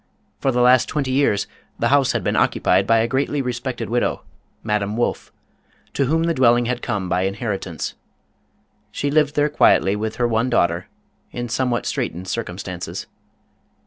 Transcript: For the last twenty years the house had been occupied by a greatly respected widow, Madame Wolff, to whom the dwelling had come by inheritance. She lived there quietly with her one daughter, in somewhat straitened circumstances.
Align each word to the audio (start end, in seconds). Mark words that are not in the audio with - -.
For 0.39 0.51
the 0.51 0.63
last 0.63 0.87
twenty 0.89 1.11
years 1.11 1.45
the 1.77 1.89
house 1.89 2.13
had 2.13 2.23
been 2.23 2.35
occupied 2.35 2.87
by 2.87 2.97
a 2.97 3.07
greatly 3.07 3.39
respected 3.39 3.87
widow, 3.87 4.23
Madame 4.63 4.97
Wolff, 4.97 5.31
to 5.93 6.05
whom 6.05 6.23
the 6.23 6.33
dwelling 6.33 6.65
had 6.65 6.81
come 6.81 7.07
by 7.07 7.21
inheritance. 7.21 7.93
She 8.91 9.11
lived 9.11 9.35
there 9.35 9.47
quietly 9.47 9.95
with 9.95 10.15
her 10.15 10.27
one 10.27 10.49
daughter, 10.49 10.87
in 11.31 11.49
somewhat 11.49 11.85
straitened 11.85 12.27
circumstances. 12.27 13.05